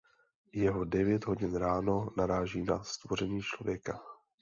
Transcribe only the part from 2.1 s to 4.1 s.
naráží na stvoření člověka.